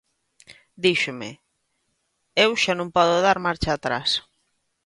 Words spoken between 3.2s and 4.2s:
dar marcha atrás.